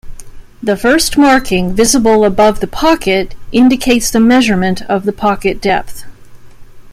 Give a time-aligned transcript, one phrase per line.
[0.63, 6.05] The first marking visible above the pocket indicates the measurement of the pocket depth.